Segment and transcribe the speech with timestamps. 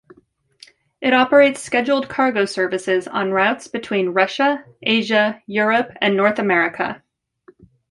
[0.99, 7.03] It operates scheduled cargo services on routes between Russia, Asia, Europe and North America.